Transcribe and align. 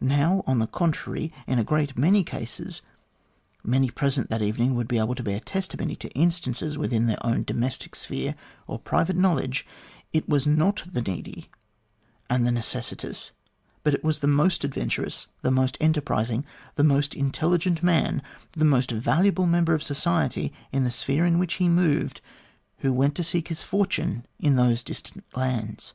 Now, 0.00 0.44
on 0.46 0.60
the 0.60 0.68
contrary, 0.68 1.32
in 1.48 1.58
a 1.58 1.64
great 1.64 1.98
many 1.98 2.22
cases 2.22 2.80
many 3.64 3.90
present 3.90 4.30
that 4.30 4.40
evening 4.40 4.76
would 4.76 4.86
be 4.86 5.00
able 5.00 5.16
to 5.16 5.22
bear 5.24 5.40
testimony 5.40 5.96
to 5.96 6.08
instances 6.10 6.78
within 6.78 7.08
their 7.08 7.18
own 7.26 7.42
domestic 7.42 7.96
sphere 7.96 8.36
or 8.68 8.78
private 8.78 9.16
knowledge 9.16 9.66
it 10.12 10.28
was 10.28 10.46
not 10.46 10.86
the 10.92 11.02
needy 11.02 11.50
and 12.28 12.46
the 12.46 12.52
necessitous, 12.52 13.32
but 13.82 13.92
it 13.92 14.04
was 14.04 14.20
the 14.20 14.28
most 14.28 14.62
adventurous, 14.62 15.26
the 15.42 15.50
most 15.50 15.76
enterprising, 15.80 16.44
the 16.76 16.84
most 16.84 17.16
intelligent 17.16 17.82
man, 17.82 18.22
the 18.52 18.64
most 18.64 18.92
valuable 18.92 19.48
member 19.48 19.74
of 19.74 19.82
society 19.82 20.52
in 20.70 20.84
the 20.84 20.92
sphere 20.92 21.26
in 21.26 21.36
which 21.36 21.54
he 21.54 21.68
moved, 21.68 22.20
who 22.78 22.92
went 22.92 23.16
to 23.16 23.24
seek 23.24 23.48
his 23.48 23.64
fortune 23.64 24.24
in 24.38 24.54
those 24.54 24.84
distant 24.84 25.24
lands. 25.36 25.94